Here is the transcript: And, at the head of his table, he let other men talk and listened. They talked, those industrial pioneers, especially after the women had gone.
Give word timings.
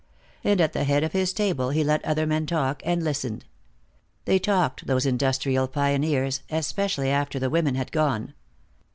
And, 0.43 0.59
at 0.59 0.73
the 0.73 0.83
head 0.83 1.03
of 1.03 1.11
his 1.11 1.31
table, 1.31 1.69
he 1.69 1.83
let 1.83 2.03
other 2.03 2.25
men 2.25 2.47
talk 2.47 2.81
and 2.83 3.03
listened. 3.03 3.45
They 4.25 4.39
talked, 4.39 4.87
those 4.87 5.05
industrial 5.05 5.67
pioneers, 5.67 6.41
especially 6.49 7.11
after 7.11 7.37
the 7.37 7.51
women 7.51 7.75
had 7.75 7.91
gone. 7.91 8.33